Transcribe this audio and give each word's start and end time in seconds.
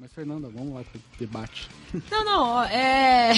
Mas, 0.00 0.12
Fernanda, 0.12 0.48
vamos 0.48 0.74
lá 0.74 0.84
pro 0.84 1.00
debate. 1.18 1.68
Não, 2.08 2.24
não, 2.24 2.62
é... 2.62 3.32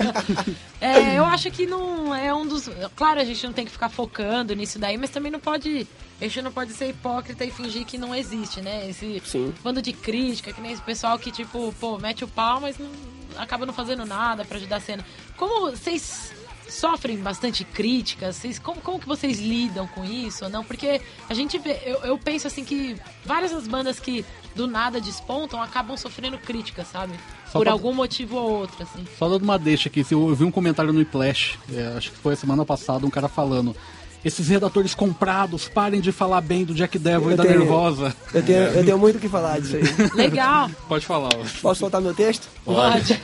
é. 0.80 1.18
Eu 1.18 1.26
acho 1.26 1.50
que 1.50 1.66
não 1.66 2.14
é 2.14 2.32
um 2.32 2.46
dos. 2.46 2.70
Claro, 2.96 3.20
a 3.20 3.24
gente 3.24 3.44
não 3.44 3.52
tem 3.52 3.66
que 3.66 3.70
ficar 3.70 3.90
focando 3.90 4.54
nisso 4.54 4.78
daí, 4.78 4.96
mas 4.96 5.10
também 5.10 5.30
não 5.30 5.38
pode. 5.38 5.86
A 6.18 6.24
gente 6.24 6.40
não 6.40 6.50
pode 6.50 6.72
ser 6.72 6.88
hipócrita 6.88 7.44
e 7.44 7.50
fingir 7.50 7.84
que 7.84 7.98
não 7.98 8.14
existe, 8.14 8.62
né? 8.62 8.88
Esse 8.88 9.20
Sim. 9.26 9.52
bando 9.62 9.82
de 9.82 9.92
crítica, 9.92 10.54
que 10.54 10.60
nem 10.60 10.72
esse 10.72 10.80
pessoal 10.80 11.18
que, 11.18 11.30
tipo, 11.30 11.74
pô, 11.78 11.98
mete 11.98 12.24
o 12.24 12.28
pau, 12.28 12.62
mas 12.62 12.78
não, 12.78 12.90
acaba 13.36 13.66
não 13.66 13.74
fazendo 13.74 14.06
nada 14.06 14.42
pra 14.42 14.56
ajudar 14.56 14.76
a 14.76 14.80
cena. 14.80 15.04
Como 15.36 15.70
vocês 15.70 16.32
sofrem 16.68 17.16
bastante 17.18 17.64
críticas? 17.64 18.36
Vocês, 18.36 18.58
como, 18.58 18.80
como 18.80 18.98
que 18.98 19.06
vocês 19.06 19.38
lidam 19.38 19.86
com 19.88 20.04
isso 20.04 20.44
ou 20.44 20.50
não? 20.50 20.64
Porque 20.64 21.00
a 21.28 21.34
gente 21.34 21.58
vê, 21.58 21.80
eu, 21.84 21.98
eu 22.00 22.18
penso 22.18 22.46
assim 22.46 22.64
que 22.64 22.96
várias 23.24 23.52
das 23.52 23.66
bandas 23.66 23.98
que 24.00 24.24
do 24.54 24.66
nada 24.66 25.00
despontam 25.00 25.60
acabam 25.62 25.96
sofrendo 25.96 26.38
críticas, 26.38 26.86
sabe? 26.88 27.12
Só 27.46 27.58
Por 27.58 27.64
pra- 27.64 27.72
algum 27.72 27.92
motivo 27.92 28.36
ou 28.36 28.50
outro, 28.60 28.82
assim. 28.82 29.04
Só 29.18 29.28
dando 29.28 29.42
uma 29.42 29.58
deixa 29.58 29.88
aqui, 29.88 30.04
eu 30.10 30.34
vi 30.34 30.44
um 30.44 30.50
comentário 30.50 30.92
no 30.92 31.00
Iplash, 31.00 31.58
é, 31.72 31.94
acho 31.96 32.10
que 32.12 32.18
foi 32.18 32.34
a 32.34 32.36
semana 32.36 32.64
passada, 32.64 33.04
um 33.06 33.10
cara 33.10 33.28
falando. 33.28 33.74
Esses 34.24 34.48
redatores 34.48 34.94
comprados, 34.94 35.68
parem 35.68 36.00
de 36.00 36.10
falar 36.10 36.40
bem 36.40 36.64
do 36.64 36.72
Jack 36.74 36.98
Devil 36.98 37.28
e 37.28 37.32
Eu 37.32 37.36
da 37.36 37.42
tenho- 37.44 37.58
Nervosa. 37.58 38.16
Eu 38.32 38.42
tenho, 38.42 38.58
eu 38.58 38.84
tenho 38.84 38.98
muito 38.98 39.16
o 39.16 39.20
que 39.20 39.28
falar 39.28 39.60
disso 39.60 39.76
aí. 39.76 39.82
Legal. 40.14 40.70
Pode 40.88 41.04
falar. 41.04 41.28
ó. 41.34 41.44
Posso 41.60 41.80
soltar 41.80 42.00
meu 42.00 42.14
texto? 42.14 42.48
Pode. 42.64 43.20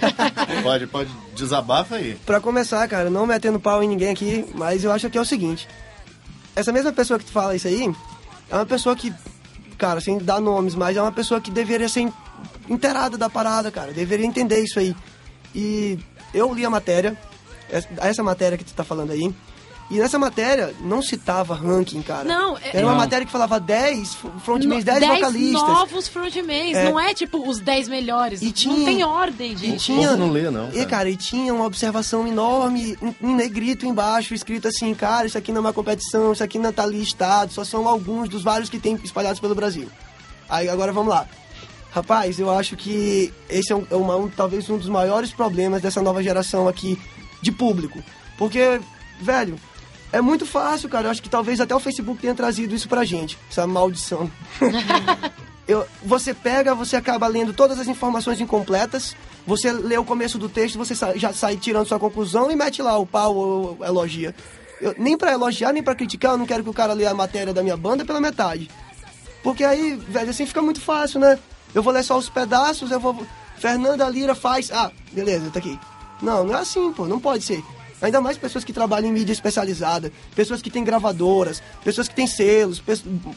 Pode, 0.62 0.86
pode. 0.88 1.10
Desabafa 1.34 1.96
aí. 1.96 2.18
Pra 2.26 2.38
começar, 2.38 2.86
cara, 2.86 3.08
não 3.08 3.24
metendo 3.26 3.58
pau 3.58 3.82
em 3.82 3.88
ninguém 3.88 4.10
aqui, 4.10 4.44
mas 4.54 4.84
eu 4.84 4.92
acho 4.92 5.08
que 5.08 5.16
é 5.16 5.20
o 5.20 5.24
seguinte. 5.24 5.66
Essa 6.54 6.70
mesma 6.72 6.92
pessoa 6.92 7.18
que 7.18 7.24
tu 7.24 7.32
fala 7.32 7.56
isso 7.56 7.66
aí, 7.66 7.90
é 8.50 8.54
uma 8.54 8.66
pessoa 8.66 8.94
que, 8.94 9.10
cara, 9.78 10.02
sem 10.02 10.18
dar 10.18 10.38
nomes, 10.40 10.74
mas 10.74 10.96
é 10.98 11.00
uma 11.00 11.12
pessoa 11.12 11.40
que 11.40 11.50
deveria 11.50 11.88
ser 11.88 12.00
in- 12.00 12.12
inteirada 12.68 13.16
da 13.16 13.30
parada, 13.30 13.70
cara. 13.70 13.90
Deveria 13.92 14.26
entender 14.26 14.60
isso 14.62 14.78
aí. 14.78 14.94
E 15.54 15.98
eu 16.34 16.52
li 16.52 16.62
a 16.66 16.68
matéria, 16.68 17.16
essa- 17.70 17.88
essa 18.02 18.22
matéria 18.22 18.58
que 18.58 18.64
tu 18.64 18.74
tá 18.74 18.84
falando 18.84 19.12
aí, 19.12 19.32
e 19.90 19.98
nessa 19.98 20.18
matéria 20.18 20.74
não 20.80 21.02
citava 21.02 21.54
ranking, 21.54 22.00
cara. 22.02 22.24
Não, 22.24 22.56
é- 22.56 22.76
Era 22.76 22.86
uma 22.86 22.92
Não. 22.92 22.98
matéria 23.00 23.26
que 23.26 23.32
falava 23.32 23.58
10 23.58 24.16
frontmans, 24.44 24.84
10 24.84 25.00
10 25.00 25.18
vocalistas. 25.18 25.62
novos 25.62 26.06
frontmans, 26.08 26.76
É. 26.76 26.84
não 26.88 26.98
é 27.00 27.12
tipo 27.12 27.46
os 27.48 27.58
10 27.58 27.88
melhores. 27.88 28.40
E 28.40 28.46
Não 28.46 28.52
tinha- 28.52 28.84
tem 28.84 29.02
ordem, 29.04 29.52
E 29.52 29.56
gente. 29.56 29.84
tinha, 29.86 30.08
povo 30.10 30.20
não 30.20 30.30
lê, 30.30 30.48
não, 30.48 30.68
E, 30.70 30.72
cara. 30.76 30.86
cara, 30.86 31.10
e 31.10 31.16
tinha 31.16 31.52
uma 31.52 31.64
observação 31.66 32.26
enorme, 32.26 32.96
em, 33.02 33.16
em 33.28 33.34
negrito 33.34 33.84
embaixo, 33.84 34.32
escrito 34.32 34.68
assim, 34.68 34.94
cara, 34.94 35.26
isso 35.26 35.36
aqui 35.36 35.50
não 35.50 35.58
é 35.58 35.60
uma 35.62 35.72
competição, 35.72 36.32
isso 36.32 36.44
aqui 36.44 36.58
não 36.58 36.72
tá 36.72 36.86
listado, 36.86 37.52
só 37.52 37.64
são 37.64 37.88
alguns 37.88 38.28
dos 38.28 38.42
vários 38.42 38.70
que 38.70 38.78
tem 38.78 38.94
espalhados 39.02 39.40
pelo 39.40 39.54
Brasil. 39.54 39.88
Aí, 40.48 40.68
agora 40.68 40.92
vamos 40.92 41.10
lá. 41.12 41.26
Rapaz, 41.92 42.38
eu 42.38 42.48
acho 42.56 42.76
que 42.76 43.32
esse 43.48 43.72
é, 43.72 43.76
um, 43.76 43.84
é 43.90 43.96
uma- 43.96 44.14
um- 44.16 44.28
talvez 44.28 44.70
um 44.70 44.78
dos 44.78 44.88
maiores 44.88 45.32
problemas 45.32 45.82
dessa 45.82 46.00
nova 46.00 46.22
geração 46.22 46.68
aqui 46.68 46.96
de 47.42 47.50
público. 47.50 48.00
Porque, 48.38 48.80
velho, 49.20 49.56
é 50.12 50.20
muito 50.20 50.44
fácil, 50.46 50.88
cara. 50.88 51.06
Eu 51.06 51.10
acho 51.10 51.22
que 51.22 51.28
talvez 51.28 51.60
até 51.60 51.74
o 51.74 51.80
Facebook 51.80 52.20
tenha 52.20 52.34
trazido 52.34 52.74
isso 52.74 52.88
pra 52.88 53.04
gente, 53.04 53.38
essa 53.50 53.66
maldição. 53.66 54.30
Eu- 55.68 55.86
você 56.04 56.34
pega, 56.34 56.74
você 56.74 56.96
acaba 56.96 57.28
lendo 57.28 57.52
todas 57.52 57.78
as 57.78 57.86
informações 57.86 58.40
incompletas, 58.40 59.14
você 59.46 59.70
lê 59.72 59.96
o 59.96 60.04
começo 60.04 60.36
do 60.36 60.48
texto, 60.48 60.76
você 60.76 60.94
sa- 60.96 61.16
já 61.16 61.32
sai 61.32 61.56
tirando 61.56 61.86
sua 61.86 61.98
conclusão 61.98 62.50
e 62.50 62.56
mete 62.56 62.82
lá 62.82 62.98
o 62.98 63.06
pau 63.06 63.36
ou 63.36 63.78
elogia. 63.84 64.34
Eu- 64.80 64.94
nem 64.98 65.16
pra 65.16 65.30
elogiar, 65.32 65.72
nem 65.72 65.82
pra 65.82 65.94
criticar, 65.94 66.32
eu 66.32 66.38
não 66.38 66.46
quero 66.46 66.64
que 66.64 66.70
o 66.70 66.74
cara 66.74 66.92
leia 66.92 67.10
a 67.10 67.14
matéria 67.14 67.54
da 67.54 67.62
minha 67.62 67.76
banda 67.76 68.04
pela 68.04 68.20
metade. 68.20 68.68
Porque 69.44 69.62
aí, 69.62 69.94
velho, 69.94 70.30
assim 70.30 70.44
fica 70.44 70.60
muito 70.60 70.80
fácil, 70.80 71.20
né? 71.20 71.38
Eu 71.72 71.82
vou 71.84 71.92
ler 71.92 72.02
só 72.02 72.18
os 72.18 72.28
pedaços, 72.28 72.90
eu 72.90 72.98
vou. 72.98 73.24
Fernanda 73.56 74.08
Lira 74.08 74.34
faz. 74.34 74.72
Ah, 74.72 74.90
beleza, 75.12 75.50
tá 75.52 75.60
aqui. 75.60 75.78
Não, 76.20 76.42
não 76.44 76.56
é 76.56 76.60
assim, 76.60 76.92
pô, 76.92 77.06
não 77.06 77.20
pode 77.20 77.44
ser. 77.44 77.62
Ainda 78.02 78.20
mais 78.20 78.38
pessoas 78.38 78.64
que 78.64 78.72
trabalham 78.72 79.08
em 79.08 79.12
mídia 79.12 79.32
especializada, 79.32 80.10
pessoas 80.34 80.62
que 80.62 80.70
têm 80.70 80.82
gravadoras, 80.84 81.62
pessoas 81.84 82.08
que 82.08 82.14
têm 82.14 82.26
selos, 82.26 82.82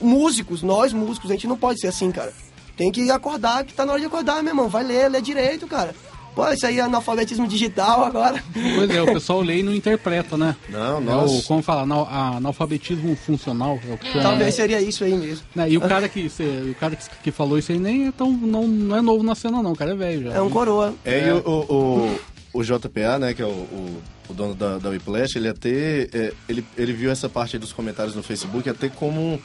músicos, 0.01 0.61
nós 0.63 0.93
músicos, 0.93 1.29
a 1.29 1.33
gente 1.33 1.47
não 1.47 1.57
pode 1.57 1.79
ser 1.79 1.87
assim, 1.87 2.11
cara. 2.11 2.33
Tem 2.77 2.91
que 2.91 3.09
acordar, 3.11 3.63
que 3.65 3.73
tá 3.73 3.85
na 3.85 3.91
hora 3.93 4.01
de 4.01 4.07
acordar, 4.07 4.41
meu 4.41 4.51
irmão. 4.51 4.67
Vai 4.67 4.83
ler, 4.83 5.09
lê 5.09 5.21
direito, 5.21 5.67
cara. 5.67 5.93
Pô, 6.33 6.49
isso 6.49 6.65
aí 6.65 6.79
é 6.79 6.81
analfabetismo 6.81 7.47
digital 7.47 8.03
agora. 8.03 8.43
Pois 8.75 8.89
é, 8.89 8.99
o 9.03 9.05
pessoal 9.05 9.41
lê 9.41 9.59
e 9.59 9.63
não 9.63 9.71
interpreta, 9.71 10.35
né? 10.35 10.55
Não, 10.67 10.97
É 10.97 11.01
nossa. 11.01 11.31
o, 11.35 11.43
como 11.43 11.61
fala, 11.61 11.83
anal- 11.83 12.07
analfabetismo 12.09 13.15
funcional. 13.15 13.79
É 13.87 13.93
o 13.93 13.97
que 13.99 14.07
chama. 14.11 14.23
Talvez 14.23 14.55
seria 14.55 14.81
isso 14.81 15.03
aí 15.03 15.13
mesmo. 15.13 15.45
Né, 15.53 15.69
E 15.69 15.77
o 15.77 15.81
cara, 15.81 16.09
que, 16.09 16.27
cê- 16.29 16.43
o 16.71 16.75
cara 16.75 16.95
que, 16.95 17.05
que 17.25 17.31
falou 17.31 17.59
isso 17.59 17.71
aí 17.71 17.77
nem 17.77 18.07
é 18.07 18.11
tão. 18.11 18.31
Não, 18.31 18.67
não 18.67 18.97
é 18.97 19.01
novo 19.01 19.23
na 19.23 19.35
cena, 19.35 19.61
não. 19.61 19.73
O 19.73 19.75
cara 19.75 19.91
é 19.91 19.95
velho 19.95 20.23
já. 20.23 20.33
É 20.33 20.41
um 20.41 20.49
coroa. 20.49 20.95
É, 21.05 21.27
e 21.27 21.31
o, 21.31 21.37
o, 21.47 21.51
o, 21.75 22.19
o 22.53 22.63
JPA, 22.63 23.17
né, 23.19 23.33
que 23.33 23.41
é 23.41 23.45
o, 23.45 23.49
o, 23.49 24.01
o 24.29 24.33
dono 24.33 24.53
da, 24.53 24.77
da 24.77 24.89
Whiplash, 24.89 25.35
ele 25.37 25.47
até. 25.49 26.07
é, 26.13 26.33
ele, 26.47 26.63
ele 26.77 26.93
viu 26.93 27.09
essa 27.11 27.27
parte 27.27 27.55
aí 27.55 27.59
dos 27.59 27.73
comentários 27.73 28.15
no 28.15 28.21
Facebook 28.23 28.69
até 28.69 28.89
como 28.89 29.19
um- 29.21 29.39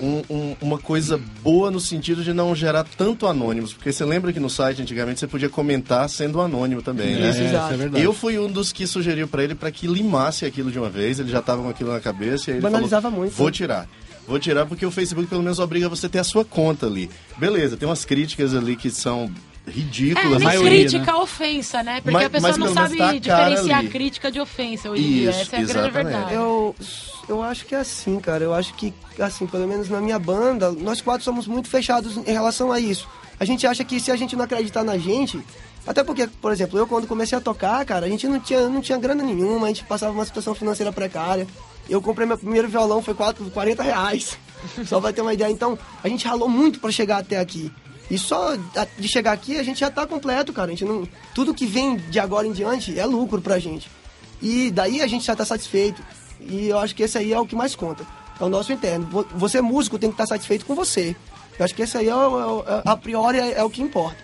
um- 0.00 0.22
um- 0.30 0.56
uma 0.60 0.78
coisa 0.78 1.18
boa 1.42 1.70
no 1.70 1.78
sentido 1.80 2.22
de 2.24 2.32
não 2.32 2.54
gerar 2.54 2.84
tanto 2.96 3.26
anônimos. 3.26 3.72
Porque 3.72 3.92
você 3.92 4.04
lembra 4.04 4.32
que 4.32 4.40
no 4.40 4.50
site 4.50 4.82
antigamente 4.82 5.20
você 5.20 5.26
podia 5.26 5.48
comentar 5.48 6.08
sendo 6.08 6.40
anônimo 6.40 6.82
também, 6.82 7.14
né? 7.16 7.30
Isso, 7.30 7.40
é, 7.40 7.44
exato. 7.46 7.64
isso 7.66 7.74
é 7.74 7.76
verdade. 7.76 8.04
Eu 8.04 8.12
fui 8.12 8.38
um 8.38 8.50
dos 8.50 8.72
que 8.72 8.86
sugeriu 8.86 9.26
pra 9.28 9.42
ele 9.44 9.54
pra 9.54 9.70
que 9.70 9.86
limasse 9.86 10.44
aquilo 10.44 10.70
de 10.70 10.78
uma 10.78 10.90
vez. 10.90 11.20
Ele 11.20 11.30
já 11.30 11.40
tava 11.42 11.62
com 11.62 11.68
aquilo 11.68 11.92
na 11.92 12.00
cabeça 12.00 12.50
e 12.50 12.52
aí 12.52 12.56
ele 12.58 12.62
Banalizava 12.62 13.02
falou, 13.10 13.18
muito, 13.20 13.32
Vou 13.34 13.46
né? 13.46 13.52
tirar. 13.52 13.88
Vou 14.26 14.38
tirar 14.38 14.66
porque 14.66 14.86
o 14.86 14.90
Facebook 14.90 15.28
pelo 15.28 15.42
menos 15.42 15.58
obriga 15.58 15.88
você 15.88 16.06
a 16.06 16.08
ter 16.08 16.18
a 16.20 16.24
sua 16.24 16.44
conta 16.44 16.86
ali. 16.86 17.10
Beleza, 17.36 17.76
tem 17.76 17.88
umas 17.88 18.04
críticas 18.04 18.54
ali 18.54 18.76
que 18.76 18.90
são 18.90 19.30
É, 19.66 19.70
ridículas. 19.70 20.30
nem 20.30 20.38
maioria, 20.40 20.70
crítica 20.70 21.12
a 21.12 21.22
ofensa, 21.22 21.82
né? 21.82 22.00
Porque 22.00 22.10
Mas- 22.10 22.26
a 22.26 22.30
pessoa 22.30 22.50
mas 22.50 22.58
não 22.58 22.72
sabe 22.74 22.96
tá 22.96 23.12
diferenciar 23.12 23.78
ali. 23.78 23.88
crítica 23.88 24.30
de 24.32 24.40
ofensa 24.40 24.90
hoje 24.90 25.02
em 25.02 25.12
dia. 25.12 25.30
Isso, 25.30 25.40
Essa 25.40 25.56
é 25.56 25.58
a 25.60 25.62
grande 25.64 25.90
verdade. 25.90 26.34
Eu, 26.34 26.74
eu 27.28 27.42
acho 27.42 27.64
que 27.66 27.74
é 27.74 27.78
assim, 27.78 28.18
cara. 28.18 28.42
Eu 28.42 28.52
acho 28.54 28.74
que, 28.74 28.92
assim, 29.18 29.46
pelo 29.46 29.66
menos 29.68 29.88
na 29.88 30.00
minha 30.00 30.18
banda, 30.18 30.72
nós 30.72 31.00
quatro 31.00 31.24
somos 31.24 31.46
muito 31.46 31.68
fechados 31.68 32.16
em 32.16 32.32
relação 32.32 32.72
a 32.72 32.80
isso. 32.80 33.08
A 33.38 33.44
gente 33.44 33.66
acha 33.66 33.84
que 33.84 34.00
se 34.00 34.10
a 34.10 34.16
gente 34.16 34.34
não 34.36 34.44
acreditar 34.44 34.82
na 34.84 34.98
gente. 34.98 35.40
Até 35.86 36.04
porque, 36.04 36.28
por 36.28 36.52
exemplo, 36.52 36.78
eu 36.78 36.86
quando 36.86 37.08
comecei 37.08 37.36
a 37.36 37.40
tocar, 37.40 37.84
cara, 37.84 38.06
a 38.06 38.08
gente 38.08 38.28
não 38.28 38.38
tinha, 38.38 38.68
não 38.68 38.80
tinha 38.80 38.96
grana 38.98 39.22
nenhuma, 39.24 39.66
a 39.66 39.68
gente 39.68 39.82
passava 39.84 40.12
uma 40.12 40.24
situação 40.24 40.54
financeira 40.54 40.92
precária. 40.92 41.44
Eu 41.88 42.00
comprei 42.00 42.24
meu 42.26 42.38
primeiro 42.38 42.68
violão, 42.68 43.02
foi 43.02 43.14
quatro, 43.14 43.44
40 43.50 43.82
reais. 43.82 44.38
Só 44.86 45.00
vai 45.00 45.12
ter 45.12 45.22
uma 45.22 45.34
ideia. 45.34 45.50
Então, 45.50 45.76
a 46.02 46.08
gente 46.08 46.26
ralou 46.26 46.48
muito 46.48 46.78
pra 46.78 46.92
chegar 46.92 47.18
até 47.18 47.38
aqui. 47.38 47.72
E 48.10 48.18
só 48.18 48.56
de 48.98 49.08
chegar 49.08 49.32
aqui 49.32 49.58
a 49.58 49.62
gente 49.62 49.80
já 49.80 49.90
tá 49.90 50.06
completo, 50.06 50.52
cara. 50.52 50.68
A 50.68 50.70
gente 50.70 50.84
não, 50.84 51.08
tudo 51.34 51.54
que 51.54 51.64
vem 51.66 51.96
de 51.96 52.18
agora 52.20 52.46
em 52.46 52.52
diante 52.52 52.98
é 52.98 53.06
lucro 53.06 53.40
pra 53.40 53.58
gente. 53.58 53.90
E 54.40 54.70
daí 54.70 55.00
a 55.00 55.06
gente 55.06 55.24
já 55.24 55.34
tá 55.36 55.44
satisfeito. 55.44 56.02
E 56.40 56.68
eu 56.68 56.78
acho 56.78 56.94
que 56.94 57.02
esse 57.02 57.16
aí 57.16 57.32
é 57.32 57.38
o 57.38 57.46
que 57.46 57.54
mais 57.56 57.74
conta. 57.76 58.04
É 58.40 58.44
o 58.44 58.48
nosso 58.48 58.72
interno. 58.72 59.06
Vo- 59.06 59.26
Você, 59.34 59.60
músico, 59.60 59.98
tem 59.98 60.10
que 60.10 60.14
estar 60.14 60.26
satisfeito 60.26 60.66
com 60.66 60.74
você. 60.74 61.14
Eu 61.58 61.64
acho 61.64 61.74
que 61.74 61.82
esse 61.82 61.96
aí, 61.96 62.08
é, 62.08 62.10
é 62.10 62.14
é- 62.14 62.82
a 62.84 62.96
priori, 62.96 63.38
é, 63.38 63.52
é 63.58 63.62
o 63.64 63.70
que 63.70 63.80
importa. 63.82 64.16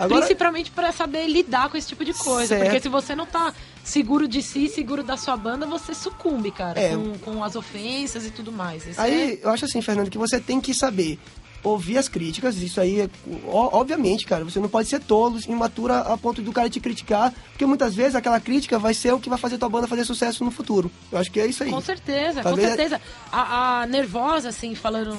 Agora, 0.00 0.22
Principalmente 0.22 0.70
pra 0.70 0.92
saber 0.92 1.26
lidar 1.26 1.68
com 1.68 1.76
esse 1.76 1.88
tipo 1.88 2.04
de 2.04 2.14
coisa. 2.14 2.48
Certo. 2.48 2.62
Porque 2.62 2.80
se 2.80 2.88
você 2.88 3.14
não 3.14 3.26
tá 3.26 3.52
seguro 3.84 4.26
de 4.26 4.42
si, 4.42 4.68
seguro 4.68 5.02
da 5.02 5.16
sua 5.16 5.36
banda, 5.36 5.66
você 5.66 5.94
sucumbe, 5.94 6.50
cara. 6.50 6.80
É. 6.80 6.96
Com, 6.96 7.18
com 7.18 7.44
as 7.44 7.54
ofensas 7.54 8.24
e 8.24 8.30
tudo 8.30 8.50
mais. 8.50 8.86
Isso 8.86 9.00
Aí, 9.00 9.38
eu 9.42 9.50
acho 9.50 9.66
assim, 9.66 9.82
Fernando, 9.82 10.10
que 10.10 10.16
você 10.18 10.40
tem 10.40 10.60
que 10.60 10.72
saber 10.72 11.18
ouvir 11.62 11.98
as 11.98 12.08
críticas, 12.08 12.56
isso 12.56 12.80
aí, 12.80 13.02
é, 13.02 13.10
obviamente, 13.46 14.24
cara, 14.24 14.44
você 14.44 14.58
não 14.58 14.68
pode 14.68 14.88
ser 14.88 14.98
tolo, 15.00 15.38
imatura 15.46 15.98
a 15.98 16.16
ponto 16.16 16.40
do 16.40 16.52
cara 16.52 16.70
te 16.70 16.80
criticar, 16.80 17.32
porque 17.50 17.66
muitas 17.66 17.94
vezes 17.94 18.14
aquela 18.14 18.40
crítica 18.40 18.78
vai 18.78 18.94
ser 18.94 19.12
o 19.12 19.20
que 19.20 19.28
vai 19.28 19.38
fazer 19.38 19.58
tua 19.58 19.68
banda 19.68 19.86
fazer 19.86 20.04
sucesso 20.04 20.42
no 20.44 20.50
futuro. 20.50 20.90
Eu 21.12 21.18
acho 21.18 21.30
que 21.30 21.38
é 21.38 21.46
isso 21.46 21.62
aí. 21.62 21.70
Com 21.70 21.80
certeza, 21.80 22.42
Talvez- 22.42 22.70
com 22.70 22.76
certeza. 22.76 23.00
A, 23.30 23.82
a 23.82 23.86
Nervosa, 23.86 24.48
assim, 24.48 24.74
falando 24.74 25.14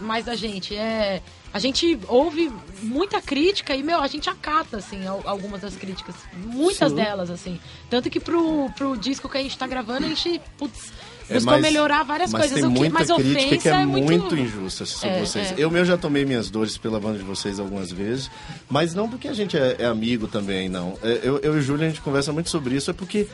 mais 0.00 0.24
da 0.26 0.34
gente, 0.34 0.74
é. 0.76 1.22
A 1.52 1.58
gente 1.58 1.98
ouve 2.08 2.52
muita 2.82 3.22
crítica 3.22 3.74
e, 3.74 3.82
meu, 3.82 4.00
a 4.00 4.06
gente 4.06 4.28
acata, 4.28 4.76
assim, 4.76 5.06
al- 5.06 5.22
algumas 5.24 5.62
das 5.62 5.74
críticas. 5.74 6.14
Muitas 6.44 6.90
Sim. 6.90 6.96
delas, 6.96 7.30
assim. 7.30 7.58
Tanto 7.88 8.10
que 8.10 8.20
pro, 8.20 8.68
pro 8.76 8.96
disco 8.98 9.28
que 9.30 9.38
a 9.38 9.42
gente 9.42 9.56
tá 9.56 9.66
gravando, 9.66 10.04
a 10.04 10.08
gente, 10.10 10.40
putz, 10.58 10.92
É, 11.28 11.34
buscou 11.34 11.54
mas- 11.54 11.62
melhorar 11.62 12.02
várias 12.02 12.30
mas 12.30 12.42
coisas. 12.42 12.58
Tem 12.60 12.68
o 12.68 12.72
que, 12.72 12.78
muita 12.78 12.94
mas 12.94 13.06
crítica 13.10 13.46
ofensa 13.46 13.62
que 13.62 13.68
é, 13.68 13.86
muito. 13.86 14.04
muito 14.06 14.36
injusta 14.36 14.84
sobre 14.84 15.08
É, 15.16 15.20
vocês. 15.24 15.52
é. 15.52 15.54
Eu 15.56 15.70
mesmo 15.70 15.86
já 15.86 15.96
tomei 15.96 16.24
minhas 16.26 16.50
dores 16.50 16.76
pela 16.76 17.00
banda 17.00 17.16
de 17.18 17.24
vocês 17.24 17.58
algumas 17.58 17.90
vezes, 17.90 18.30
mas 18.68 18.94
não 18.94 19.08
porque 19.08 19.26
a 19.26 19.32
gente 19.32 19.56
é, 19.56 19.76
é 19.78 19.86
amigo 19.86 20.28
também, 20.28 20.68
não. 20.68 20.98
É, 21.02 21.20
Eu, 21.22 21.38
eu 21.38 21.54
e 21.56 21.58
o 21.58 21.62
Júlio, 21.62 21.86
a 21.86 21.88
gente 21.88 22.02
conversa 22.02 22.30
muito 22.30 22.50
sobre 22.50 22.74
isso, 22.76 22.90
é 22.90 22.94
porque, 22.94 23.26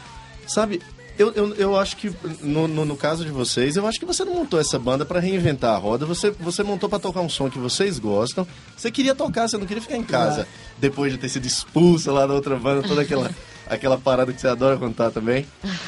sabe, 0.47 0.81
eu, 1.19 1.33
eu, 1.35 1.55
eu 1.55 1.77
acho 1.77 1.97
que, 1.97 2.13
no, 2.41 2.67
no, 2.67 2.85
no 2.85 2.97
caso 2.97 3.25
de 3.25 3.31
vocês, 3.31 3.77
eu 3.77 3.87
acho 3.87 3.99
que 4.01 4.07
você 4.07 4.25
não 4.25 4.35
montou 4.35 4.59
essa 4.61 4.79
banda 4.79 5.05
pra 5.05 5.21
reinventar 5.21 5.75
a 5.75 5.79
roda, 5.79 6.05
você, 6.07 6.31
você 6.31 6.63
montou 6.63 6.89
pra 6.89 6.99
tocar 6.99 7.21
um 7.21 7.29
som 7.29 7.49
que 7.51 7.59
vocês 7.59 7.99
gostam, 7.99 8.47
você 8.77 8.91
queria 8.91 9.15
tocar, 9.15 9.49
você 9.49 9.57
não 9.57 9.67
queria 9.67 9.83
ficar 9.83 9.97
em 9.97 10.03
casa 10.05 10.47
depois 10.79 11.13
de 11.13 11.19
ter 11.19 11.29
sido 11.29 11.47
expulso 11.47 12.11
lá 12.13 12.27
da 12.27 12.35
outra 12.35 12.57
banda, 12.57 12.87
toda 12.87 13.03
aquela... 13.03 13.31
aquela 13.67 13.97
parada 13.97 14.31
que 14.31 14.39
você 14.39 14.47
adora 14.47 14.77
contar 14.77 15.11
também. 15.11 15.47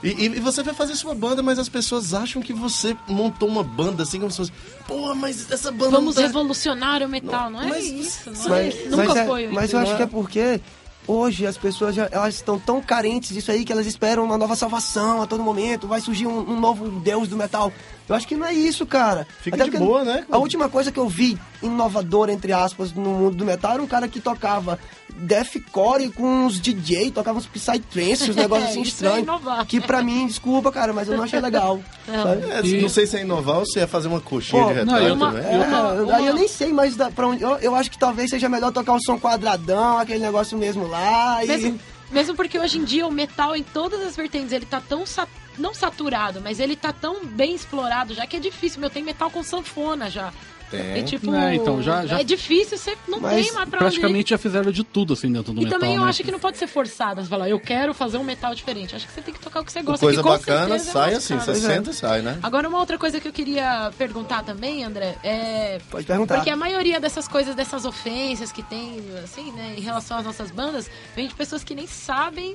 E, 0.00 0.08
e, 0.10 0.26
e 0.26 0.40
você 0.40 0.62
vai 0.62 0.72
fazer 0.72 0.94
sua 0.94 1.12
banda, 1.12 1.42
mas 1.42 1.58
as 1.58 1.68
pessoas 1.68 2.14
acham 2.14 2.40
que 2.40 2.52
você 2.52 2.96
montou 3.08 3.48
uma 3.48 3.64
banda 3.64 4.04
assim, 4.04 4.20
como 4.20 4.30
se 4.30 4.36
fosse, 4.36 4.52
pô, 4.86 5.12
mas 5.12 5.50
essa 5.50 5.72
banda 5.72 5.90
Vamos 5.90 6.14
não 6.14 6.22
tá... 6.22 6.28
revolucionar 6.28 7.02
o 7.02 7.08
metal, 7.08 7.50
não, 7.50 7.60
é 7.62 7.66
mas- 7.66 7.84
isso, 7.84 8.30
não 8.30 8.48
Mas, 8.48 8.74
é, 8.76 8.84
nunca 8.88 8.96
mas 9.04 9.16
é- 9.16 9.26
foi. 9.26 9.46
o 9.48 9.52
mas 9.52 9.72
eu 9.72 9.80
intuito. 9.80 9.86
acho 9.88 9.96
que 9.96 10.02
é 10.02 10.06
porque 10.06 10.60
hoje 11.08 11.46
as 11.46 11.56
pessoas 11.56 11.94
já, 11.94 12.08
elas 12.12 12.34
estão 12.34 12.58
tão 12.58 12.80
carentes 12.80 13.32
disso 13.32 13.50
aí 13.50 13.64
que 13.64 13.72
elas 13.72 13.86
esperam 13.86 14.22
uma 14.24 14.36
nova 14.36 14.54
salvação 14.54 15.22
a 15.22 15.26
todo 15.26 15.42
momento, 15.42 15.88
vai 15.88 16.00
surgir 16.00 16.26
um, 16.26 16.38
um 16.38 16.60
novo 16.60 16.88
deus 17.00 17.26
do 17.26 17.36
metal. 17.36 17.72
Eu 18.08 18.14
acho 18.14 18.28
que 18.28 18.36
não 18.36 18.46
é 18.46 18.52
isso, 18.52 18.86
cara. 18.86 19.26
Fica 19.40 19.56
Até 19.56 19.70
de 19.70 19.78
boa, 19.78 20.04
né? 20.04 20.24
A 20.30 20.38
última 20.38 20.68
coisa 20.68 20.92
que 20.92 21.00
eu 21.00 21.08
vi 21.08 21.38
inovadora, 21.62 22.32
entre 22.32 22.52
aspas, 22.52 22.92
no 22.92 23.02
mundo 23.02 23.36
do 23.36 23.44
metal 23.44 23.72
era 23.72 23.82
um 23.82 23.86
cara 23.86 24.06
que 24.06 24.20
tocava 24.20 24.78
deathcore 25.18 26.10
com 26.10 26.46
uns 26.46 26.60
DJ, 26.60 27.10
tocava 27.10 27.38
uns 27.38 27.46
psytrance, 27.46 28.30
uns 28.30 28.36
negócios 28.36 28.70
assim 28.70 28.80
é 28.80 28.82
estranhos. 28.82 29.18
inovar. 29.22 29.66
que 29.66 29.80
pra 29.80 30.02
mim, 30.02 30.26
desculpa, 30.26 30.70
cara, 30.72 30.92
mas 30.92 31.08
eu 31.08 31.16
não 31.16 31.24
achei 31.24 31.40
legal. 31.40 31.80
Não. 32.08 32.22
sabe? 32.22 32.50
É, 32.50 32.60
E- 32.64 32.80
Não 32.82 32.88
sei 32.88 33.06
se 33.06 33.16
é 33.18 33.20
inovar 33.20 33.58
ou 33.58 33.66
se 33.66 33.78
é 33.78 33.86
fazer 33.86 34.08
uma 34.08 34.20
coxinha 34.20 34.62
Pô, 34.62 34.68
de 34.72 34.74
não, 34.76 34.94
retalho 34.94 35.08
eu- 35.08 35.14
uma- 35.14 35.32
também. 35.32 35.46
É, 35.46 35.58
Uma- 36.02 36.16
aí 36.16 36.26
eu 36.26 36.34
nem 36.34 36.48
sei 36.48 36.72
mais 36.72 36.96
da, 36.96 37.10
pra 37.10 37.26
onde. 37.26 37.42
Eu, 37.42 37.56
eu 37.58 37.74
acho 37.74 37.90
que 37.90 37.98
talvez 37.98 38.30
seja 38.30 38.48
melhor 38.48 38.72
tocar 38.72 38.94
o 38.94 39.00
som 39.04 39.18
quadradão, 39.18 39.98
aquele 39.98 40.20
negócio 40.20 40.56
mesmo 40.56 40.86
lá. 40.86 41.44
E... 41.44 41.48
Mesmo, 41.48 41.80
mesmo 42.10 42.34
porque 42.34 42.58
hoje 42.58 42.78
em 42.78 42.84
dia 42.84 43.06
o 43.06 43.10
metal 43.12 43.54
em 43.54 43.62
todas 43.62 44.00
as 44.00 44.16
vertentes, 44.16 44.52
ele 44.52 44.64
tá 44.64 44.80
tão 44.80 45.04
sa- 45.04 45.28
não 45.58 45.74
saturado, 45.74 46.40
mas 46.42 46.60
ele 46.60 46.74
tá 46.76 46.92
tão 46.92 47.26
bem 47.26 47.54
explorado 47.54 48.14
já 48.14 48.26
que 48.26 48.36
é 48.36 48.40
difícil. 48.40 48.80
Meu, 48.80 48.88
tem 48.88 49.02
metal 49.02 49.30
com 49.30 49.42
sanfona 49.42 50.08
já. 50.10 50.32
Tem. 50.70 50.98
E, 50.98 51.02
tipo, 51.02 51.34
É, 51.34 51.54
então, 51.54 51.82
já- 51.82 52.04
já- 52.06 52.20
é 52.20 52.24
difícil, 52.24 52.76
você 52.76 52.96
não 53.08 53.20
Mas 53.20 53.44
tem 53.46 53.54
mais 53.54 53.68
pra 53.68 53.78
onde 53.78 53.86
ir. 53.86 54.00
Praticamente 54.00 54.30
já 54.30 54.38
fizeram 54.38 54.70
de 54.70 54.84
tudo 54.84 55.14
assim 55.14 55.30
dentro 55.32 55.52
do 55.52 55.60
E 55.60 55.64
metal. 55.64 55.78
também 55.78 55.96
eu 55.96 56.02
né? 56.02 56.08
acho 56.10 56.22
que 56.22 56.30
não 56.30 56.38
pode 56.38 56.58
ser 56.58 56.66
forçado. 56.66 57.22
Você 57.22 57.28
falar, 57.28 57.48
eu 57.48 57.58
quero 57.58 57.94
fazer 57.94 58.18
um 58.18 58.24
metal 58.24 58.54
diferente. 58.54 58.94
Acho 58.94 59.06
que 59.06 59.12
você 59.12 59.20
tem 59.22 59.32
que 59.32 59.40
tocar 59.40 59.60
o 59.60 59.64
que 59.64 59.72
você 59.72 59.82
gosta. 59.82 60.04
Coisa 60.04 60.22
que 60.22 60.28
bacana, 60.28 60.78
certeza 60.78 60.90
é 60.90 60.92
sai 60.92 61.14
assim, 61.14 61.36
caro. 61.38 61.44
você 61.54 61.60
senta 61.60 61.90
e 61.90 61.94
sai, 61.94 62.22
né? 62.22 62.38
Agora, 62.42 62.68
uma 62.68 62.78
outra 62.78 62.98
coisa 62.98 63.18
que 63.20 63.26
eu 63.28 63.32
queria 63.32 63.90
perguntar 63.96 64.42
também, 64.44 64.84
André, 64.84 65.16
é. 65.24 65.80
Pode 65.90 66.06
perguntar. 66.06 66.34
Porque 66.36 66.50
a 66.50 66.56
maioria 66.56 67.00
dessas 67.00 67.26
coisas, 67.26 67.54
dessas 67.54 67.84
ofensas 67.84 68.52
que 68.52 68.62
tem, 68.62 69.02
assim, 69.24 69.50
né, 69.52 69.74
em 69.76 69.80
relação 69.80 70.18
às 70.18 70.24
nossas 70.24 70.50
bandas, 70.50 70.90
vem 71.16 71.28
de 71.28 71.34
pessoas 71.34 71.64
que 71.64 71.74
nem 71.74 71.86
sabem 71.86 72.54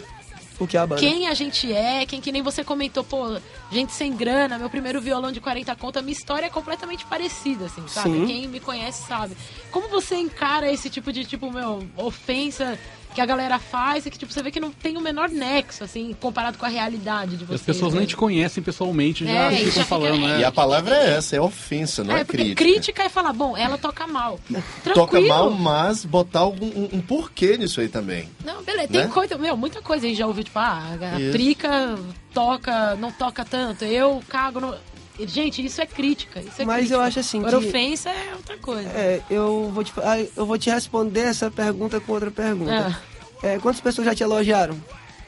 O 0.60 0.68
que 0.68 0.78
é 0.78 0.80
a 0.80 0.88
banda? 0.88 1.02
quem 1.02 1.28
a 1.28 1.34
gente 1.34 1.72
é, 1.72 2.06
quem 2.06 2.22
que 2.22 2.32
nem 2.32 2.42
você 2.42 2.64
comentou, 2.64 3.04
pô, 3.04 3.40
gente 3.72 3.92
sem 3.92 4.16
grana, 4.16 4.58
meu 4.58 4.70
primeiro 4.70 5.02
violão 5.02 5.32
de 5.32 5.42
40 5.42 5.76
conto, 5.76 6.00
a 6.00 6.02
minha 6.02 6.14
história 6.14 6.46
é 6.46 6.50
completamente 6.50 7.06
parecida, 7.06 7.66
assim, 7.66 7.88
sabe? 7.88 8.10
Sim. 8.10 8.26
Quem 8.28 8.48
me 8.48 8.60
conhece 8.60 9.08
sabe. 9.08 9.36
Como 9.72 9.90
você 9.90 10.16
encara 10.16 10.72
esse 10.72 10.90
tipo 10.90 11.12
de, 11.12 11.26
tipo, 11.26 11.52
meu, 11.52 11.88
ofensa 11.98 12.78
que 13.14 13.22
a 13.22 13.26
galera 13.26 13.60
faz 13.60 14.06
e 14.06 14.12
que, 14.12 14.18
tipo, 14.18 14.32
você 14.34 14.42
vê 14.42 14.52
que 14.52 14.60
não 14.60 14.72
tem 14.72 14.98
o 14.98 15.02
menor 15.02 15.30
nexo, 15.30 15.84
assim, 15.84 16.16
comparado 16.20 16.58
com 16.58 16.66
a 16.66 16.70
realidade 16.70 17.38
de 17.38 17.44
As 17.44 17.50
vocês. 17.50 17.62
pessoas 17.62 17.94
né? 17.94 18.00
nem 18.00 18.08
te 18.08 18.16
conhecem 18.18 18.64
pessoalmente, 18.64 19.24
já 19.26 19.32
É, 19.32 19.50
ficam 19.52 19.66
já 19.66 19.72
fica- 19.72 19.86
falando, 19.86 20.20
né? 20.28 20.40
E 20.40 20.44
a 20.44 20.52
palavra 20.52 20.96
é 20.96 21.16
essa, 21.18 21.36
é 21.36 21.42
ofensa, 21.42 22.04
não 22.04 22.16
é, 22.18 22.22
é, 22.22 22.26
crítica. 22.26 22.56
crítica 22.64 23.04
é 23.04 23.10
falar, 23.10 23.34
bom, 23.34 23.56
ela 23.56 23.78
toca 23.78 24.08
mal. 24.08 24.40
Tranquilo. 24.84 24.94
Toca 24.94 25.22
mal, 25.22 25.50
mas 25.52 26.04
botar 26.06 26.40
algum, 26.40 26.66
um, 26.68 26.90
um 26.94 27.02
porquê 27.02 27.58
nisso 27.58 27.80
aí 27.82 27.88
também. 27.88 28.28
Não, 28.44 28.64
beleza. 28.64 28.88
Tem 28.88 29.02
Né? 29.02 29.08
coisa, 29.08 29.38
meu, 29.38 29.56
muita 29.56 29.82
coisa 29.82 30.06
a 30.06 30.10
gente 30.10 30.18
já 30.18 30.28
ouviu, 30.28 30.44
tipo, 30.44 30.60
ah, 30.60 30.98
a 31.14 31.20
Isso. 31.20 31.32
trica 31.32 31.96
toca, 32.34 32.96
não 32.96 33.12
toca 33.12 33.46
tanto, 33.46 33.86
eu 33.86 34.22
cago 34.28 34.60
no... 34.60 34.76
Gente, 35.20 35.64
isso 35.64 35.80
é 35.82 35.86
crítica. 35.86 36.40
Isso 36.40 36.62
é 36.62 36.66
Mas 36.66 36.76
crítica. 36.78 36.96
eu 36.96 37.02
acho 37.02 37.20
assim 37.20 37.40
Agora, 37.40 37.60
que- 37.60 37.68
ofensa 37.68 38.10
é 38.10 38.34
outra 38.36 38.58
coisa. 38.58 38.90
É, 38.90 39.22
eu 39.30 39.70
vou, 39.74 39.84
te, 39.84 39.94
ah, 39.98 40.20
eu 40.36 40.46
vou 40.46 40.58
te 40.58 40.70
responder 40.70 41.22
essa 41.22 41.52
pergunta 41.52 42.00
com 42.00 42.14
outra 42.14 42.32
pergunta. 42.32 43.00
É, 43.44 43.60
quantas 43.60 43.80
pessoas 43.82 44.06
já 44.08 44.16
te 44.16 44.24
elogiaram? 44.24 44.76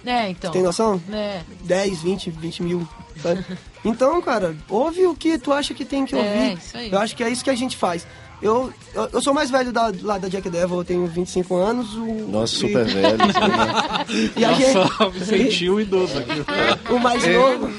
É, 0.05 0.29
então. 0.29 0.51
Tem 0.51 0.61
noção? 0.63 1.01
É. 1.11 1.41
10, 1.61 2.01
20, 2.01 2.29
20 2.31 2.63
mil. 2.63 2.87
sabe? 3.21 3.43
Então, 3.85 4.19
cara, 4.19 4.55
ouve 4.67 5.05
o 5.05 5.13
que 5.15 5.37
tu 5.37 5.53
acha 5.53 5.71
que 5.71 5.85
tem 5.85 6.07
que 6.07 6.15
É, 6.15 6.17
ouvir. 6.17 6.57
isso 6.57 6.75
aí. 6.75 6.91
Eu 6.91 6.97
acho 6.97 7.15
que 7.15 7.23
é 7.23 7.29
isso 7.29 7.43
que 7.43 7.51
a 7.51 7.55
gente 7.55 7.77
faz. 7.77 8.07
Eu, 8.41 8.71
eu, 8.93 9.09
eu 9.13 9.21
sou 9.21 9.33
mais 9.33 9.49
velho 9.49 9.71
da, 9.71 9.91
lá 10.03 10.17
da 10.17 10.27
Jack 10.27 10.49
Devil, 10.49 10.77
eu 10.77 10.83
tenho 10.83 11.07
25 11.07 11.55
anos. 11.55 11.93
O, 11.95 12.05
Nossa, 12.29 12.53
e- 12.53 12.57
super 12.59 12.85
velho. 12.85 13.17
né? 13.17 14.05
E 14.37 14.45
a 14.45 14.53
gente, 14.53 14.73
Nossa, 14.73 15.09
me 15.09 15.25
senti 15.25 15.69
o 15.69 15.79
idoso 15.79 16.17
aqui. 16.19 16.91
o 16.93 16.99
mais 16.99 17.25
novo. 17.25 17.69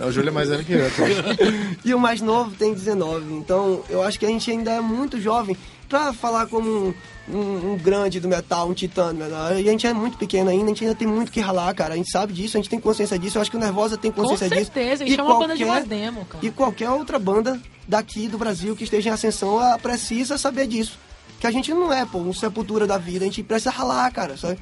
Não, 0.00 0.08
o 0.08 0.12
Júlio 0.12 0.28
é 0.28 0.32
mais 0.32 0.48
velho 0.48 0.64
que 0.64 0.72
eu. 0.72 0.86
então. 0.86 1.06
E 1.84 1.94
o 1.94 1.98
mais 2.00 2.20
novo 2.20 2.50
tem 2.52 2.72
19. 2.74 3.32
Então, 3.34 3.82
eu 3.88 4.02
acho 4.02 4.18
que 4.18 4.26
a 4.26 4.28
gente 4.28 4.50
ainda 4.50 4.72
é 4.72 4.80
muito 4.80 5.20
jovem 5.20 5.56
pra 5.88 6.12
falar 6.12 6.46
como 6.46 6.68
um, 6.68 6.94
um- 7.34 7.72
um 7.72 7.78
grande 7.78 8.18
do 8.20 8.28
metal, 8.28 8.68
um 8.68 8.74
titã 8.74 9.08
do 9.14 9.14
metal. 9.18 9.58
E 9.58 9.68
a 9.68 9.72
gente 9.72 9.86
é 9.86 9.92
muito 9.94 10.18
pequeno 10.18 10.50
ainda, 10.50 10.64
a 10.64 10.68
gente 10.68 10.84
ainda 10.84 10.96
tem 10.96 11.06
muito 11.06 11.30
que 11.30 11.40
ralar, 11.40 11.72
cara. 11.74 11.94
A 11.94 11.96
gente 11.96 12.10
sabe 12.10 12.32
disso, 12.32 12.56
a 12.56 12.60
gente 12.60 12.68
tem 12.70 12.80
consciência 12.80 13.18
disso. 13.18 13.38
Eu 13.38 13.42
acho 13.42 13.50
que 13.50 13.56
o 13.56 13.60
Nervosa 13.60 13.96
tem 13.96 14.10
Com 14.10 14.22
consciência 14.22 14.48
disso. 14.48 14.70
certeza, 14.72 15.04
a 15.04 15.06
E 15.06 15.10
gente 15.10 15.20
é 15.20 15.22
uma 15.22 15.38
banda 15.38 15.56
de 15.56 15.64
voz 15.64 15.86
demo, 15.86 16.24
cara. 16.24 16.44
E 16.44 16.50
qualquer 16.50 16.90
outra 16.90 17.18
banda 17.18 17.58
daqui 17.88 18.28
do 18.28 18.36
Brasil 18.38 18.76
que 18.76 18.84
esteja 18.84 19.08
em 19.08 19.12
ascensão 19.12 19.60
ela 19.60 19.78
precisa 19.78 20.36
saber 20.38 20.66
disso. 20.66 20.98
Que 21.40 21.46
a 21.46 21.52
gente 21.52 21.72
não 21.72 21.92
é, 21.92 22.04
pô, 22.04 22.18
um 22.18 22.32
sepultura 22.32 22.84
da 22.84 22.98
vida, 22.98 23.24
a 23.24 23.28
gente 23.28 23.44
precisa 23.44 23.70
ralar, 23.70 24.10
cara, 24.12 24.36
sabe? 24.36 24.58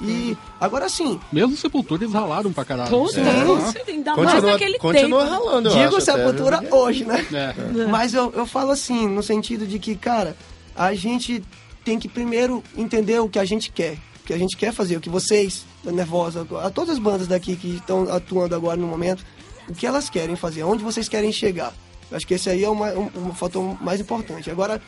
E 0.00 0.34
agora 0.58 0.88
sim, 0.88 1.20
Mesmo 1.30 1.54
Sepultura, 1.54 2.02
eles 2.02 2.14
ralaram 2.14 2.50
pra 2.50 2.64
caralho. 2.64 2.88
Puta, 2.88 3.20
É. 3.20 3.90
ainda 3.92 4.16
mais 4.16 4.30
Continua, 4.32 4.52
naquele 4.52 4.78
continua 4.78 5.22
tempo. 5.24 5.30
ralando, 5.44 5.68
eu 5.68 5.72
digo 5.74 5.96
acho. 5.98 6.10
até, 6.10 6.24
sepultura 6.24 6.60
viu? 6.60 6.74
hoje, 6.74 7.04
né? 7.04 7.26
É. 7.30 7.86
Mas 7.88 8.14
eu, 8.14 8.32
eu 8.34 8.46
falo 8.46 8.70
assim, 8.70 9.06
no 9.06 9.22
sentido 9.22 9.66
de 9.66 9.78
que, 9.78 9.94
cara, 9.94 10.34
a 10.74 10.94
gente 10.94 11.44
tem 11.84 11.98
que 11.98 12.08
primeiro 12.08 12.64
entender 12.74 13.18
o 13.20 13.28
que 13.28 13.38
a 13.38 13.44
gente 13.44 13.70
quer. 13.70 13.98
O 14.22 14.26
que 14.26 14.32
a 14.32 14.38
gente 14.38 14.56
quer 14.56 14.72
fazer, 14.72 14.96
o 14.96 15.00
que 15.02 15.10
vocês, 15.10 15.66
Nervosa, 15.84 16.46
a 16.62 16.70
todas 16.70 16.90
as 16.94 16.98
bandas 16.98 17.26
daqui 17.28 17.54
que 17.54 17.74
estão 17.76 18.10
atuando 18.10 18.54
agora 18.54 18.78
no 18.78 18.86
momento, 18.86 19.22
o 19.68 19.74
que 19.74 19.86
elas 19.86 20.08
querem 20.08 20.36
fazer, 20.36 20.62
aonde 20.62 20.82
vocês 20.82 21.06
querem 21.06 21.30
chegar. 21.30 21.74
Acho 22.14 22.26
que 22.26 22.34
esse 22.34 22.48
aí 22.48 22.64
é 22.64 22.68
uma, 22.70 22.90
um, 22.92 23.34
fator 23.34 23.76
mais 23.82 24.00
importante. 24.00 24.50
Agora, 24.50 24.80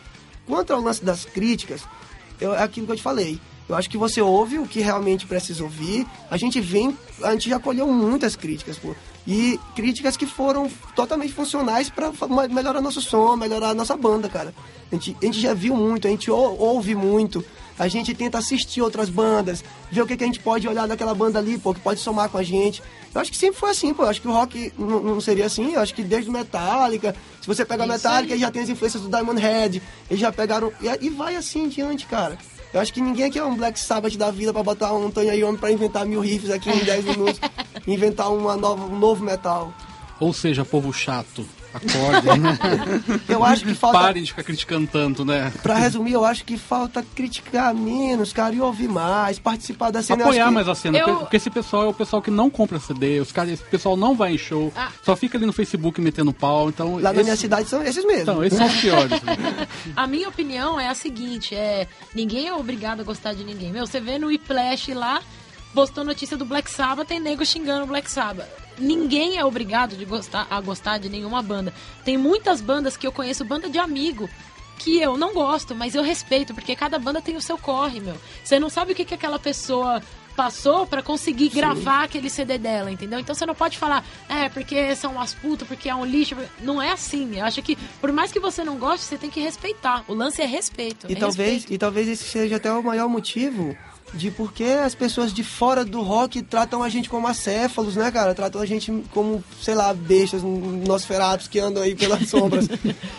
quanto 0.46 0.72
ao 0.72 0.80
lance 0.80 1.04
das 1.04 1.24
críticas, 1.24 1.82
eu, 2.40 2.54
é 2.54 2.62
aquilo 2.62 2.86
que 2.86 2.92
eu 2.92 2.96
te 2.96 3.02
falei. 3.02 3.38
Eu 3.68 3.74
acho 3.74 3.90
que 3.90 3.98
você 3.98 4.20
ouve 4.22 4.58
o 4.58 4.66
que 4.66 4.80
realmente 4.80 5.26
precisa 5.26 5.64
ouvir. 5.64 6.06
A 6.30 6.36
gente 6.36 6.60
vem, 6.60 6.96
a 7.22 7.32
gente 7.32 7.48
já 7.50 7.58
colheu 7.58 7.88
muitas 7.88 8.36
críticas, 8.36 8.78
pô. 8.78 8.94
E 9.26 9.58
críticas 9.74 10.16
que 10.16 10.24
foram 10.24 10.70
totalmente 10.94 11.32
funcionais 11.32 11.90
para 11.90 12.12
melhorar 12.48 12.80
nosso 12.80 13.00
som, 13.00 13.34
melhorar 13.34 13.74
nossa 13.74 13.96
banda, 13.96 14.28
cara. 14.28 14.54
A 14.90 14.94
gente, 14.94 15.16
a 15.20 15.24
gente 15.24 15.40
já 15.40 15.52
viu 15.52 15.74
muito, 15.74 16.06
a 16.06 16.10
gente 16.10 16.30
ou- 16.30 16.56
ouve 16.60 16.94
muito. 16.94 17.44
A 17.78 17.88
gente 17.88 18.14
tenta 18.14 18.38
assistir 18.38 18.80
outras 18.80 19.08
bandas, 19.10 19.62
ver 19.92 20.02
o 20.02 20.06
que, 20.06 20.16
que 20.16 20.24
a 20.24 20.26
gente 20.26 20.40
pode 20.40 20.66
olhar 20.66 20.86
naquela 20.88 21.14
banda 21.14 21.38
ali, 21.38 21.58
pô, 21.58 21.74
que 21.74 21.80
pode 21.80 22.00
somar 22.00 22.28
com 22.30 22.38
a 22.38 22.42
gente. 22.42 22.82
Eu 23.14 23.20
acho 23.20 23.30
que 23.30 23.36
sempre 23.36 23.58
foi 23.58 23.70
assim, 23.70 23.92
pô. 23.94 24.02
Eu 24.04 24.08
acho 24.08 24.20
que 24.20 24.28
o 24.28 24.32
rock 24.32 24.72
não, 24.78 25.02
não 25.02 25.20
seria 25.20 25.46
assim. 25.46 25.72
Eu 25.74 25.80
acho 25.80 25.94
que 25.94 26.02
desde 26.02 26.28
o 26.30 26.32
Metallica, 26.32 27.14
se 27.40 27.46
você 27.46 27.64
pegar 27.64 27.84
Isso 27.84 27.92
Metallica, 27.94 28.34
aí. 28.34 28.40
já 28.40 28.50
tem 28.50 28.62
as 28.62 28.68
influências 28.68 29.02
do 29.02 29.08
Diamond 29.08 29.40
Head, 29.40 29.82
eles 30.10 30.20
já 30.20 30.32
pegaram. 30.32 30.72
E, 30.80 31.06
e 31.06 31.10
vai 31.10 31.36
assim 31.36 31.64
em 31.64 31.68
diante, 31.68 32.06
cara. 32.06 32.38
Eu 32.74 32.80
acho 32.80 32.92
que 32.92 33.00
ninguém 33.00 33.24
aqui 33.26 33.38
é 33.38 33.44
um 33.44 33.54
Black 33.56 33.78
Sabbath 33.78 34.16
da 34.16 34.30
vida 34.30 34.52
pra 34.52 34.62
botar 34.62 34.92
um 34.92 35.10
Tony 35.10 35.28
Iommi 35.30 35.56
pra 35.56 35.70
inventar 35.70 36.04
mil 36.04 36.20
riffs 36.20 36.50
aqui 36.50 36.68
em 36.68 36.78
10 36.84 37.04
minutos. 37.16 37.40
inventar 37.86 38.30
uma 38.32 38.56
nova, 38.56 38.84
um 38.84 38.98
novo 38.98 39.24
metal. 39.24 39.72
Ou 40.20 40.32
seja, 40.32 40.64
povo 40.64 40.92
chato, 40.92 41.46
acordem? 41.76 42.42
Eu 43.28 43.44
acho 43.44 43.64
que 43.64 43.74
falta. 43.74 43.98
Parem 43.98 44.22
de 44.22 44.30
ficar 44.30 44.42
criticando 44.42 44.86
tanto, 44.86 45.24
né? 45.24 45.52
Pra 45.62 45.74
resumir, 45.76 46.12
eu 46.12 46.24
acho 46.24 46.44
que 46.44 46.56
falta 46.56 47.04
criticar 47.14 47.74
menos, 47.74 48.32
cara, 48.32 48.54
e 48.54 48.60
ouvir 48.60 48.88
mais, 48.88 49.38
participar 49.38 49.90
da 49.90 50.02
cena. 50.02 50.24
Apoiar 50.24 50.46
que- 50.48 50.54
mais 50.54 50.68
a 50.68 50.74
cena, 50.74 50.98
Eu- 50.98 51.16
porque 51.18 51.36
esse 51.36 51.50
pessoal 51.50 51.84
é 51.84 51.88
o 51.88 51.94
pessoal 51.94 52.20
que 52.22 52.30
não 52.30 52.48
compra 52.50 52.78
CD, 52.78 53.20
os 53.20 53.32
caras, 53.32 53.52
esse 53.52 53.62
pessoal 53.64 53.96
não 53.96 54.14
vai 54.14 54.34
em 54.34 54.38
show, 54.38 54.72
Ah. 54.76 54.88
só 55.04 55.14
fica 55.16 55.36
ali 55.38 55.46
no 55.46 55.52
Facebook 55.52 56.00
metendo 56.00 56.32
pau, 56.32 56.68
então... 56.68 56.94
Lá 56.96 57.12
na 57.12 57.12
esse- 57.14 57.22
minha 57.24 57.36
cidade 57.36 57.68
são 57.68 57.82
esses 57.82 58.04
mesmo. 58.04 58.22
Então, 58.22 58.44
esses 58.44 58.58
são 58.58 58.66
os 58.66 58.76
piores. 58.76 59.22
né? 59.22 59.66
A 59.96 60.06
minha 60.06 60.28
opinião 60.28 60.78
é 60.80 60.88
a 60.88 60.94
seguinte, 60.94 61.54
é... 61.54 61.86
Ninguém 62.14 62.46
é 62.48 62.54
obrigado 62.54 63.00
a 63.00 63.04
gostar 63.04 63.32
de 63.34 63.44
ninguém. 63.44 63.72
Meu, 63.72 63.86
você 63.86 64.00
vê 64.00 64.18
no 64.18 64.28
Whiplash 64.28 64.92
lá, 64.94 65.20
postou 65.76 66.02
notícia 66.02 66.38
do 66.38 66.46
Black 66.46 66.70
Sabbath, 66.70 67.06
tem 67.06 67.20
nego 67.20 67.44
xingando 67.44 67.84
o 67.84 67.86
Black 67.86 68.10
Sabbath. 68.10 68.48
Ninguém 68.78 69.36
é 69.36 69.44
obrigado 69.44 69.94
de 69.94 70.06
gostar, 70.06 70.46
a 70.48 70.58
gostar 70.58 70.96
de 70.96 71.10
nenhuma 71.10 71.42
banda. 71.42 71.70
Tem 72.02 72.16
muitas 72.16 72.62
bandas 72.62 72.96
que 72.96 73.06
eu 73.06 73.12
conheço, 73.12 73.44
banda 73.44 73.68
de 73.68 73.78
amigo, 73.78 74.26
que 74.78 74.98
eu 74.98 75.18
não 75.18 75.34
gosto, 75.34 75.74
mas 75.74 75.94
eu 75.94 76.02
respeito, 76.02 76.54
porque 76.54 76.74
cada 76.74 76.98
banda 76.98 77.20
tem 77.20 77.36
o 77.36 77.42
seu 77.42 77.58
corre, 77.58 78.00
meu. 78.00 78.16
Você 78.42 78.58
não 78.58 78.70
sabe 78.70 78.92
o 78.92 78.94
que, 78.94 79.04
que 79.04 79.12
aquela 79.12 79.38
pessoa 79.38 80.02
passou 80.34 80.86
pra 80.86 81.02
conseguir 81.02 81.50
gravar 81.50 82.04
aquele 82.04 82.30
CD 82.30 82.56
dela, 82.56 82.90
entendeu? 82.90 83.18
Então 83.18 83.34
você 83.34 83.44
não 83.44 83.54
pode 83.54 83.76
falar, 83.76 84.02
é, 84.30 84.48
porque 84.48 84.96
são 84.96 85.12
umas 85.12 85.34
putas, 85.34 85.68
porque 85.68 85.90
é 85.90 85.94
um 85.94 86.06
lixo. 86.06 86.36
Não 86.58 86.80
é 86.80 86.92
assim. 86.92 87.38
Eu 87.38 87.44
acho 87.44 87.60
que, 87.62 87.76
por 88.00 88.10
mais 88.12 88.32
que 88.32 88.40
você 88.40 88.64
não 88.64 88.78
goste, 88.78 89.04
você 89.04 89.18
tem 89.18 89.28
que 89.28 89.40
respeitar. 89.40 90.06
O 90.08 90.14
lance 90.14 90.40
é 90.40 90.46
respeito. 90.46 91.06
E 91.06 91.12
é 91.12 91.16
talvez, 91.16 91.52
respeito. 91.52 91.74
e 91.74 91.78
talvez 91.78 92.08
esse 92.08 92.24
seja 92.24 92.56
até 92.56 92.72
o 92.72 92.82
maior 92.82 93.10
motivo 93.10 93.76
de 94.16 94.30
por 94.30 94.52
que 94.52 94.64
as 94.64 94.94
pessoas 94.94 95.32
de 95.32 95.44
fora 95.44 95.84
do 95.84 96.00
rock 96.02 96.42
tratam 96.42 96.82
a 96.82 96.88
gente 96.88 97.08
como 97.08 97.26
acéfalos, 97.26 97.94
né, 97.96 98.10
cara? 98.10 98.34
Tratam 98.34 98.60
a 98.60 98.66
gente 98.66 98.90
como, 99.12 99.44
sei 99.62 99.74
lá, 99.74 99.92
bestas, 99.94 100.42
nosferatos 100.42 101.48
que 101.48 101.58
andam 101.58 101.82
aí 101.82 101.94
pelas 101.94 102.26
sombras. 102.30 102.66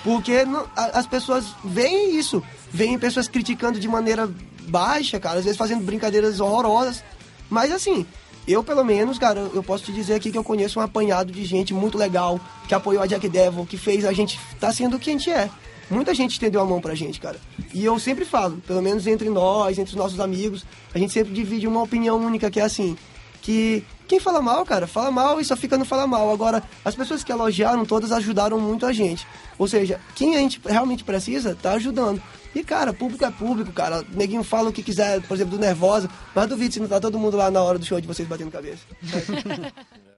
Porque 0.04 0.44
não- 0.46 0.66
a- 0.75 1.00
as 1.00 1.08
pessoas 1.08 1.46
veem 1.63 2.18
isso, 2.18 2.44
veem 2.72 2.98
pessoas 3.00 3.27
criticando 3.27 3.80
de 3.80 3.88
maneira 3.88 4.30
baixa, 4.68 5.20
cara, 5.20 5.39
às 5.39 5.46
vezes 5.46 5.58
fazendo 5.58 5.84
brincadeiras 5.84 6.39
horrorosas. 6.39 7.04
Mas 7.50 7.72
assim, 7.72 8.06
eu 8.48 8.63
pelo 8.63 8.84
menos, 8.84 9.18
cara, 9.18 9.39
eu 9.54 9.63
posso 9.63 9.86
te 9.86 9.92
dizer 9.92 10.16
aqui 10.16 10.32
que 10.32 10.38
eu 10.38 10.44
conheço 10.44 10.80
um 10.80 10.82
apanhado 10.82 11.32
de 11.32 11.46
gente 11.46 11.74
muito 11.74 11.98
legal, 11.98 12.39
que 12.68 12.74
apoiou 12.75 13.01
a 13.04 13.06
Jack 13.08 13.27
Devil, 13.30 13.66
que 13.66 13.77
fez 13.77 14.04
a 14.06 14.12
gente 14.13 14.39
tá 14.60 14.72
sendo 14.74 14.98
o 14.98 15.00
que 15.00 15.10
a 15.10 15.13
gente 15.13 15.30
é. 15.30 15.50
Muita 15.89 16.13
gente 16.13 16.32
estendeu 16.32 16.62
a 16.62 16.65
mão 16.65 16.82
pra 16.82 16.96
gente, 16.96 17.20
cara. 17.20 17.39
E 17.74 17.84
eu 17.84 17.98
sempre 18.00 18.25
falo, 18.25 18.58
pelo 18.67 18.82
menos 18.82 19.08
entre 19.08 19.29
nós, 19.29 19.77
entre 19.77 19.91
os 19.91 19.98
nossos 19.98 20.20
amigos, 20.20 20.65
a 20.94 20.98
gente 20.98 21.13
sempre 21.13 21.34
divide 21.34 21.67
uma 21.67 21.82
opinião 21.82 22.17
única 22.17 22.51
que 22.51 22.60
é 22.60 22.63
assim, 22.63 22.98
que 23.41 23.84
quem 24.08 24.20
fala 24.20 24.41
mal, 24.41 24.65
cara, 24.65 24.88
fala 24.88 25.12
mal 25.12 25.39
e 25.39 25.46
só 25.46 25.56
fica 25.56 25.77
no 25.77 25.86
fala 25.86 26.08
mal. 26.08 26.32
Agora, 26.32 26.63
as 26.84 26.96
pessoas 26.96 27.24
que 27.24 27.32
elogiaram, 27.32 27.86
todas 27.86 28.12
ajudaram 28.12 28.60
muito 28.60 28.86
a 28.86 28.94
gente. 28.94 29.25
Ou 29.58 29.67
seja, 29.67 30.00
quem 30.15 30.36
a 30.36 30.39
gente 30.39 30.62
realmente 30.65 31.03
precisa, 31.03 31.56
tá 31.62 31.74
ajudando. 31.74 32.22
E, 32.53 32.63
cara, 32.63 32.91
público 32.94 33.24
é 33.24 33.32
público, 33.32 33.72
cara. 33.72 34.03
Neguinho 34.13 34.44
fala 34.44 34.70
o 34.70 34.74
que 34.74 34.82
quiser, 34.82 35.22
por 35.22 35.36
exemplo, 35.36 35.58
do 35.58 35.62
Nervosa, 35.62 36.10
mas 36.34 36.48
duvido 36.48 36.74
se 36.74 36.79
não 36.79 36.88
tá 36.88 37.00
todo 37.00 37.20
mundo 37.20 37.38
lá 37.38 37.51
na 37.51 37.62
hora 37.62 37.77
do 37.77 37.86
show 37.86 38.00
de 38.01 38.08
vocês 38.08 38.27
batendo 38.27 38.51
cabeça. 38.51 38.84